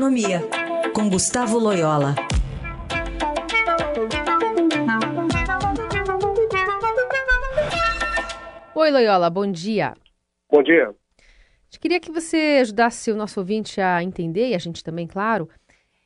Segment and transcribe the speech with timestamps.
[0.00, 0.40] Economia,
[0.94, 2.14] com Gustavo Loyola.
[8.74, 9.92] Oi, Loyola, bom dia.
[10.50, 10.94] Bom dia.
[11.78, 15.50] Queria que você ajudasse o nosso ouvinte a entender, e a gente também, claro,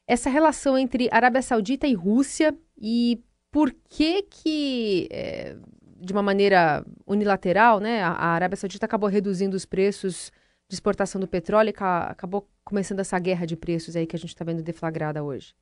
[0.09, 3.23] essa relação entre Arábia Saudita e Rússia e
[3.53, 5.55] por que que, é,
[6.01, 10.33] de uma maneira unilateral, né, a Arábia Saudita acabou reduzindo os preços
[10.69, 14.31] de exportação do petróleo e acabou começando essa guerra de preços aí que a gente
[14.31, 15.55] está vendo deflagrada hoje?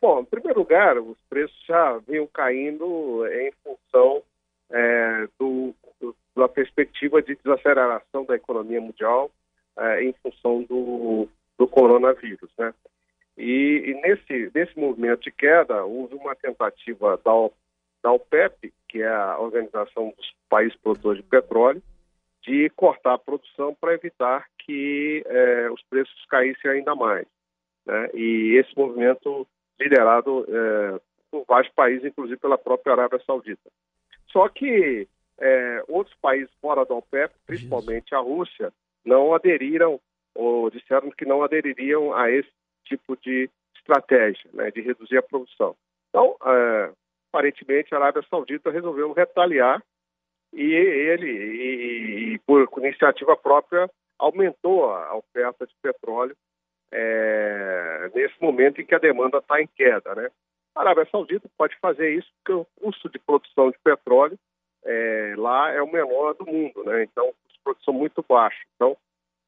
[0.00, 4.22] Bom, em primeiro lugar, os preços já vinham caindo em função
[4.70, 9.30] é, do, do, da perspectiva de desaceleração da economia mundial
[9.76, 12.72] é, em função do, do coronavírus, né?
[13.36, 17.50] E, e, nesse, nesse movimento de queda, houve uma tentativa da,
[18.02, 21.82] da OPEP, que é a Organização dos Países Produtores de Petróleo,
[22.42, 27.26] de cortar a produção para evitar que é, os preços caíssem ainda mais.
[27.86, 28.10] Né?
[28.14, 29.46] E esse movimento
[29.78, 33.70] liderado é, por vários países, inclusive pela própria Arábia Saudita.
[34.28, 35.06] Só que
[35.38, 38.72] é, outros países fora da OPEP, principalmente a Rússia,
[39.04, 40.00] não aderiram
[40.34, 42.50] ou disseram que não adeririam a esse
[42.84, 45.74] tipo de estratégia, né, de reduzir a produção.
[46.08, 46.36] Então,
[47.28, 49.82] aparentemente, a Arábia Saudita resolveu retaliar
[50.52, 56.36] e ele, e, e, por iniciativa própria, aumentou a oferta de petróleo
[56.92, 60.28] é, nesse momento em que a demanda está em queda, né?
[60.74, 64.38] A Arábia Saudita pode fazer isso porque o custo de produção de petróleo
[64.84, 67.02] é, lá é o menor do mundo, né?
[67.04, 68.62] Então, os produtos são muito baixos.
[68.74, 68.96] Então,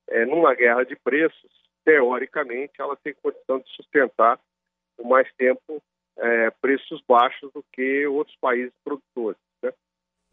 [0.09, 1.51] é, numa guerra de preços,
[1.85, 4.39] teoricamente, ela tem condição de sustentar
[4.97, 5.83] por mais tempo
[6.17, 9.41] é, preços baixos do que outros países produtores.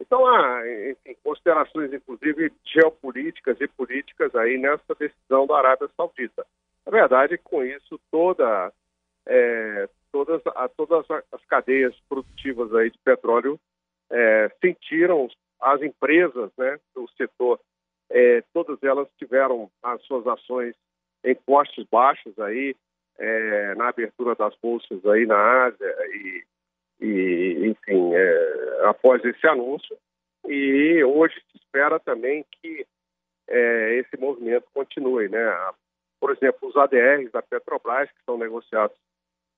[0.00, 6.46] Então, há enfim, considerações, inclusive, geopolíticas e políticas aí nessa decisão da Arábia Saudita.
[6.86, 8.72] Na verdade, com isso, toda,
[9.26, 13.60] é, todas, a, todas as cadeias produtivas aí de petróleo
[14.10, 15.28] é, sentiram
[15.60, 17.60] as empresas né, do setor,
[18.08, 20.74] é, todas elas tiveram as suas ações
[21.22, 22.74] em postes baixos aí,
[23.18, 26.42] é, na abertura das bolsas aí na Ásia e,
[28.90, 29.96] após esse anúncio.
[30.46, 32.86] E hoje se espera também que
[33.48, 35.56] é, esse movimento continue, né?
[36.20, 38.96] Por exemplo, os ADRs da Petrobras, que são negociados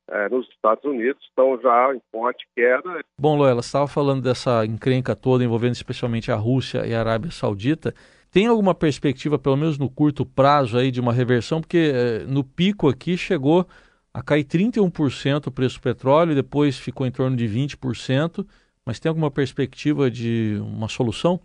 [0.09, 3.01] é, nos Estados Unidos, estão já em forte queda.
[3.19, 7.31] Bom, Loela, você estava falando dessa encrenca toda envolvendo especialmente a Rússia e a Arábia
[7.31, 7.95] Saudita.
[8.31, 11.61] Tem alguma perspectiva, pelo menos no curto prazo, aí de uma reversão?
[11.61, 13.67] Porque eh, no pico aqui chegou
[14.15, 18.47] a cair 31% o preço do petróleo, depois ficou em torno de 20%,
[18.87, 21.41] mas tem alguma perspectiva de uma solução?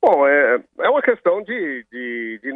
[0.00, 2.52] Bom, é, é uma questão de, de, de,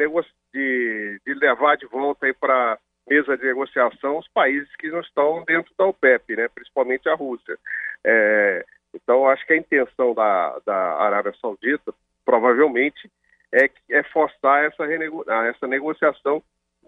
[0.52, 2.78] de, de levar de volta para
[3.08, 7.58] mesa de negociação os países que não estão dentro da OPEP, né, principalmente a Rússia.
[8.04, 8.64] É,
[8.94, 11.94] então, acho que a intenção da, da Arábia Saudita
[12.28, 13.10] provavelmente,
[13.50, 16.42] é, é forçar essa, essa negociação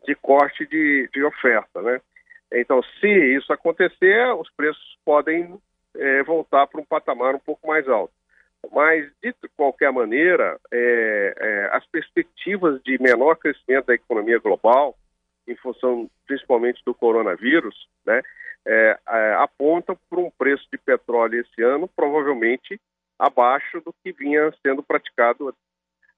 [0.06, 1.80] de corte de, de oferta.
[1.80, 1.98] Né?
[2.52, 5.58] Então, se isso acontecer, os preços podem
[5.96, 8.12] é, voltar para um patamar um pouco mais alto.
[8.72, 14.96] Mas, de qualquer maneira, é, é, as perspectivas de menor crescimento da economia global,
[15.48, 18.22] em função principalmente do coronavírus, né,
[18.66, 22.78] é, é, apontam para um preço de petróleo esse ano provavelmente
[23.18, 25.54] abaixo do que vinha sendo praticado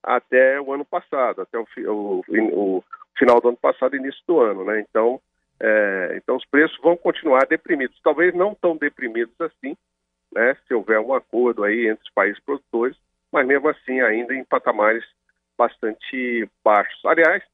[0.03, 2.85] até o ano passado, até o, o, o
[3.17, 4.81] final do ano passado, início do ano, né?
[4.81, 5.21] Então,
[5.65, 9.77] é, então os preços vão continuar deprimidos, talvez não tão deprimidos assim,
[10.33, 10.57] né?
[10.67, 12.97] Se houver um acordo aí entre os países produtores,
[13.31, 15.05] mas mesmo assim ainda em patamares
[15.57, 17.01] bastante baixos.
[17.05, 17.45] Aliás,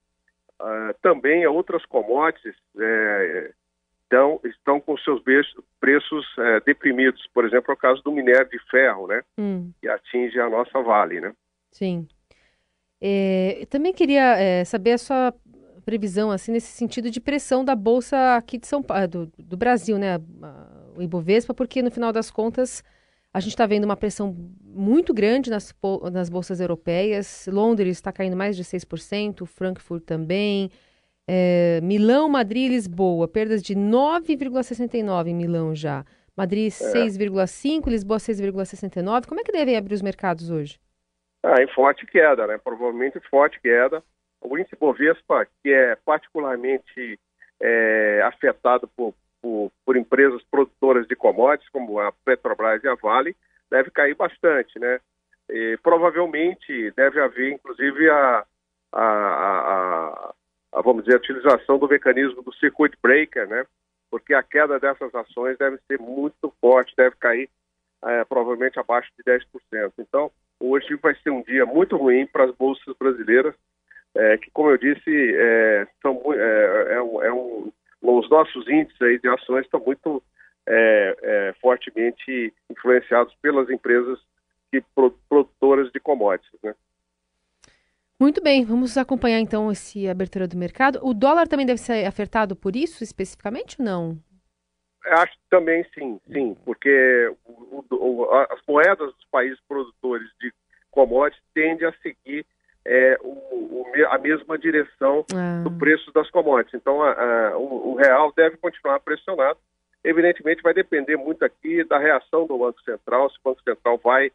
[0.59, 3.53] uh, também outras commodities é,
[4.09, 5.23] então, estão com seus
[5.79, 7.29] preços é, deprimidos.
[7.35, 9.23] Por exemplo, é o caso do minério de ferro, né?
[9.37, 9.71] Hum.
[9.81, 11.35] Que atinge a nossa Vale, né?
[11.71, 12.09] Sim.
[13.03, 15.35] É, também queria é, saber a sua
[15.89, 19.97] previsão, assim, nesse sentido de pressão da Bolsa aqui de São Paulo, do, do Brasil,
[19.97, 20.21] né?
[20.95, 22.85] O Ibovespa, porque no final das contas
[23.33, 25.75] a gente está vendo uma pressão muito grande nas,
[26.13, 27.49] nas bolsas europeias.
[27.51, 30.71] Londres está caindo mais de 6%, Frankfurt também.
[31.27, 36.05] É, Milão, Madrid e Lisboa, perdas de 9,69 em Milão já.
[36.37, 37.91] Madrid 6,5, é.
[37.91, 39.27] Lisboa 6,69.
[39.27, 40.79] Como é que devem abrir os mercados hoje?
[41.43, 42.59] Ah, em forte queda, né?
[42.63, 44.03] Provavelmente forte queda.
[44.41, 47.19] O índice Bovespa, que é particularmente
[47.61, 53.37] é, afetado por, por, por, empresas produtoras de commodities, como a Petrobras e a Vale,
[53.71, 55.01] deve cair bastante, né?
[55.51, 58.45] E, provavelmente deve haver, inclusive, a,
[58.93, 60.35] a,
[60.73, 63.65] a, vamos dizer, a utilização do mecanismo do circuit breaker, né?
[64.11, 67.51] Porque a queda dessas ações deve ser muito forte, deve cair
[68.05, 69.93] é, provavelmente abaixo de 10%.
[69.99, 70.31] Então,
[70.61, 73.55] hoje vai ser um dia muito ruim para as bolsas brasileiras,
[74.15, 77.73] é, que, como eu disse, é, são, é, é, um, é um,
[78.03, 80.23] os nossos índices aí de ações estão muito
[81.63, 84.19] fortemente influenciados pelas empresas
[84.71, 84.83] que
[85.31, 86.75] produtoras de commodities, né?
[88.21, 90.99] Muito bem, vamos acompanhar então esse abertura do mercado.
[91.03, 94.19] O dólar também deve ser afetado por isso especificamente ou não?
[95.07, 100.53] Acho que também sim, sim, porque o, o, as moedas dos países produtores de
[100.91, 102.45] commodities tendem a seguir
[102.85, 103.17] é,
[104.19, 105.63] a mesma direção ah.
[105.63, 106.75] do preço das commodities.
[106.75, 109.59] Então, a, a, o, real deve continuar pressionado.
[110.05, 114.31] Evidentemente, vai depender muito aqui da reação do Banco Central, se o Banco Central vai,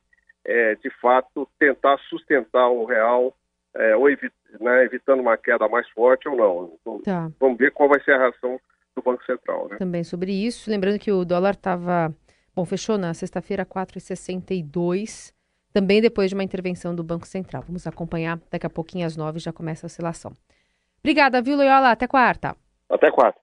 [0.45, 3.33] é, de fato, tentar sustentar o real
[3.75, 6.73] é, ou evit, né, evitando uma queda mais forte ou não.
[6.79, 7.31] Então, tá.
[7.39, 8.59] Vamos ver qual vai ser a reação
[8.95, 9.67] do Banco Central.
[9.69, 9.77] Né?
[9.77, 12.13] Também sobre isso, lembrando que o dólar estava,
[12.55, 15.33] bom, fechou na sexta-feira 4,62,
[15.73, 17.63] também depois de uma intervenção do Banco Central.
[17.65, 20.31] Vamos acompanhar, daqui a pouquinho às nove já começa a oscilação.
[20.99, 21.91] Obrigada, viu, Loyola?
[21.91, 22.55] Até quarta.
[22.89, 23.42] Até quarta.